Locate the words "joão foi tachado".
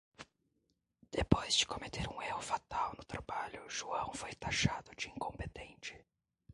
3.69-4.89